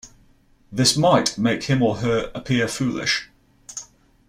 [0.71, 3.29] This might make him or her appear foolish.